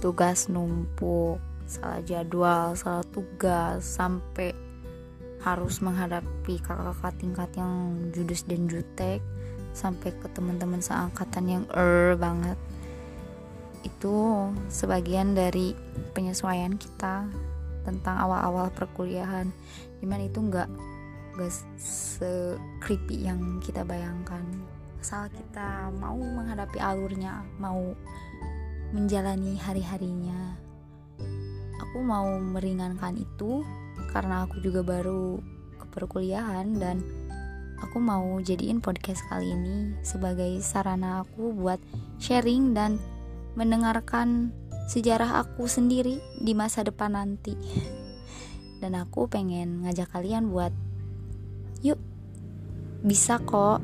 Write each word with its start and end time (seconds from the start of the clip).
tugas 0.00 0.48
numpuk 0.48 1.38
salah 1.68 2.02
jadwal 2.02 2.74
salah 2.74 3.06
tugas 3.14 3.84
sampai 3.84 4.50
harus 5.40 5.80
menghadapi 5.80 6.60
kakak-kakak 6.60 7.14
tingkat 7.16 7.50
yang 7.56 7.96
judes 8.12 8.44
dan 8.44 8.68
jutek 8.68 9.24
sampai 9.72 10.12
ke 10.12 10.26
teman-teman 10.34 10.82
seangkatan 10.82 11.44
yang 11.48 11.64
er 11.72 12.18
banget. 12.18 12.58
Itu 13.80 14.50
sebagian 14.68 15.32
dari 15.32 15.72
penyesuaian 16.12 16.76
kita 16.76 17.24
tentang 17.88 18.16
awal-awal 18.20 18.68
perkuliahan. 18.76 19.48
Di 20.00 20.04
mana 20.04 20.28
itu 20.28 20.44
nggak 20.44 20.68
gak 21.40 21.52
se 21.80 22.60
creepy 22.84 23.24
yang 23.24 23.62
kita 23.64 23.86
bayangkan. 23.86 24.44
Asal 25.00 25.32
kita 25.32 25.88
mau 25.96 26.20
menghadapi 26.20 26.76
alurnya 26.76 27.40
mau 27.56 27.96
menjalani 28.90 29.54
hari-harinya 29.58 30.58
aku 31.90 32.06
mau 32.06 32.38
meringankan 32.38 33.18
itu 33.18 33.66
karena 34.14 34.46
aku 34.46 34.62
juga 34.62 34.86
baru 34.86 35.42
ke 35.74 35.86
perkuliahan 35.90 36.78
dan 36.78 37.02
aku 37.82 37.98
mau 37.98 38.38
jadiin 38.38 38.78
podcast 38.78 39.26
kali 39.26 39.50
ini 39.50 39.98
sebagai 40.06 40.62
sarana 40.62 41.26
aku 41.26 41.50
buat 41.50 41.82
sharing 42.22 42.78
dan 42.78 43.02
mendengarkan 43.58 44.54
sejarah 44.86 45.42
aku 45.42 45.66
sendiri 45.66 46.22
di 46.38 46.54
masa 46.54 46.86
depan 46.86 47.18
nanti. 47.18 47.58
Dan 48.80 48.96
aku 48.96 49.28
pengen 49.28 49.84
ngajak 49.84 50.08
kalian 50.08 50.48
buat 50.48 50.72
yuk 51.84 52.00
bisa 53.04 53.36
kok 53.42 53.82